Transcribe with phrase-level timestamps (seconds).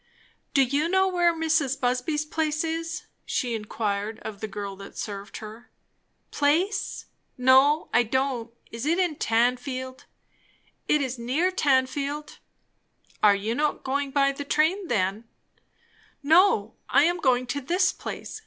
[0.55, 1.79] "Do you know where Mrs.
[1.79, 5.69] Busby's place is?" she inquired of the girl that served her.
[6.31, 7.05] "Place?
[7.37, 8.49] No, I don't.
[8.71, 10.05] Is it in Tanfield?"
[10.87, 12.39] "It is near Tanfield."
[13.23, 15.25] "You are not going by the train, then?"
[16.23, 16.73] "No.
[16.89, 18.39] I am going to this place.